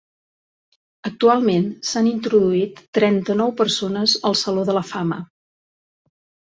[1.09, 5.25] Actualment s'han introduït trenta-nou persones al Saló de la Fama.